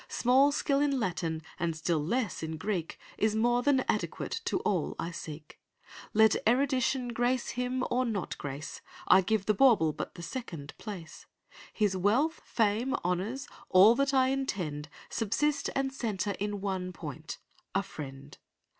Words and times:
Small 0.07 0.51
skill 0.51 0.79
in 0.79 0.99
Latin, 0.99 1.43
and 1.59 1.75
still 1.75 2.03
less 2.03 2.41
in 2.41 2.57
Greek, 2.57 2.97
Is 3.19 3.35
more 3.35 3.61
than 3.61 3.81
adequate 3.81 4.41
to 4.45 4.57
all 4.61 4.95
I 4.97 5.11
seek. 5.11 5.59
Let 6.11 6.35
erudition 6.49 7.09
grace 7.09 7.49
him 7.49 7.83
or 7.91 8.03
not 8.03 8.35
grace, 8.39 8.81
I 9.07 9.21
give 9.21 9.45
the 9.45 9.53
bauble 9.53 9.93
but 9.93 10.15
the 10.15 10.23
second 10.23 10.73
place; 10.79 11.27
His 11.71 11.95
wealth, 11.95 12.41
fame, 12.43 12.95
honours, 13.05 13.47
all 13.69 13.93
that 13.93 14.11
I 14.11 14.29
intend 14.29 14.89
Subsist 15.11 15.69
and 15.75 15.93
centre 15.93 16.33
in 16.39 16.61
one 16.61 16.93
point—a 16.93 17.83
friend. 17.83 18.39